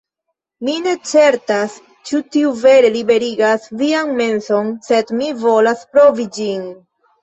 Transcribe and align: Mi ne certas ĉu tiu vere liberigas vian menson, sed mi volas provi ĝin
Mi 0.69 0.73
ne 0.85 0.93
certas 1.09 1.75
ĉu 2.11 2.23
tiu 2.37 2.55
vere 2.65 2.91
liberigas 2.97 3.71
vian 3.85 4.13
menson, 4.25 4.75
sed 4.93 5.17
mi 5.23 5.33
volas 5.49 5.89
provi 5.97 6.31
ĝin 6.43 6.71